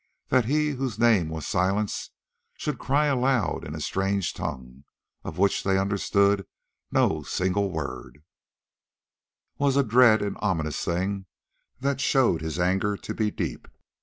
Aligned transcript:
That 0.29 0.45
he 0.45 0.71
whose 0.71 0.97
name 0.97 1.29
was 1.29 1.45
Silence 1.45 2.09
should 2.57 2.79
cry 2.79 3.05
aloud 3.05 3.63
in 3.63 3.75
a 3.75 3.79
strange 3.79 4.33
tongue, 4.33 4.83
of 5.23 5.37
which 5.37 5.63
they 5.63 5.77
understood 5.77 6.47
no 6.91 7.21
single 7.21 7.69
word, 7.69 8.23
was 9.59 9.77
a 9.77 9.83
dread 9.83 10.23
and 10.23 10.37
ominous 10.39 10.83
thing 10.83 11.27
that 11.81 12.01
showed 12.01 12.41
his 12.41 12.57
anger 12.57 12.97
to 12.97 13.13
be 13.13 13.29
deep. 13.29 13.67